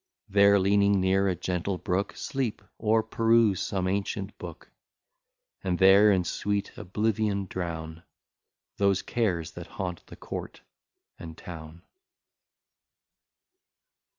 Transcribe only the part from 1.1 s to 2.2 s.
a gentle brook,